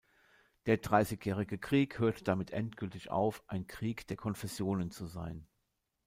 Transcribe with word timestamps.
Der 0.65 0.77
Dreißigjährige 0.77 1.59
Krieg 1.59 1.99
hörte 1.99 2.23
damit 2.23 2.49
endgültig 2.49 3.11
auf, 3.11 3.43
ein 3.45 3.67
Krieg 3.67 4.07
der 4.07 4.17
Konfessionen 4.17 4.89
zu 4.89 5.05
sein. 5.05 5.47